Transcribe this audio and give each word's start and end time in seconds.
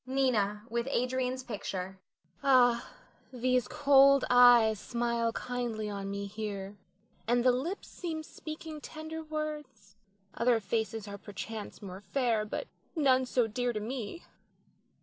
Nina 0.07 0.65
[with 0.67 0.87
Adrian's 0.89 1.43
picture]. 1.43 1.99
Ah, 2.41 2.89
these 3.31 3.67
cold 3.67 4.25
eyes 4.31 4.79
smile 4.79 5.31
kindly 5.31 5.91
on 5.91 6.09
me 6.09 6.25
here, 6.25 6.75
and 7.27 7.43
the 7.43 7.51
lips 7.51 7.87
seem 7.89 8.23
speaking 8.23 8.81
tender 8.81 9.21
words. 9.21 9.95
Other 10.33 10.59
faces 10.59 11.07
are 11.07 11.19
perchance 11.19 11.83
more 11.83 12.01
fair, 12.01 12.45
but 12.45 12.67
none 12.95 13.27
so 13.27 13.45
dear 13.45 13.73
to 13.73 13.79
me. 13.79 14.23